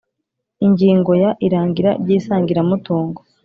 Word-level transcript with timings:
Ingingo 0.65 1.11
ya 1.21 1.31
irangira 1.45 1.91
ry 2.01 2.09
isangiramutungo 2.17 3.19